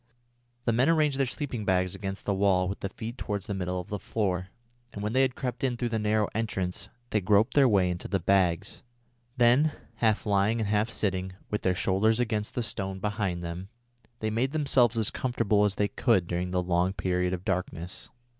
The 0.65 0.71
men 0.73 0.89
arranged 0.89 1.19
their 1.19 1.27
sleeping 1.27 1.63
bags 1.63 1.93
against 1.93 2.25
the 2.25 2.33
walls 2.33 2.69
with 2.69 2.79
the 2.79 2.89
feet 2.89 3.19
towards 3.19 3.45
the 3.45 3.53
middle 3.53 3.79
of 3.79 3.89
the 3.89 3.99
floor, 3.99 4.47
and 4.91 5.03
when 5.03 5.13
they 5.13 5.21
had 5.21 5.35
crept 5.35 5.63
in 5.63 5.77
through 5.77 5.89
the 5.89 5.99
narrow 5.99 6.27
entrance, 6.33 6.89
they 7.11 7.21
groped 7.21 7.53
their 7.53 7.69
way 7.69 7.87
into 7.87 8.07
the 8.07 8.19
bags. 8.19 8.81
Then, 9.37 9.73
half 9.97 10.25
lying 10.25 10.59
and 10.59 10.67
half 10.67 10.89
sitting, 10.89 11.33
with 11.51 11.61
their 11.61 11.75
shoulders 11.75 12.19
against 12.19 12.55
the 12.55 12.63
stones 12.63 12.99
behind 12.99 13.43
them, 13.43 13.69
they 14.21 14.31
made 14.31 14.53
themselves 14.53 14.97
as 14.97 15.11
comfortable 15.11 15.65
as 15.65 15.75
they 15.75 15.87
could 15.89 16.25
during 16.25 16.49
the 16.49 16.63
long 16.63 16.93
period 16.93 17.31
of 17.31 17.45
darkness. 17.45 18.09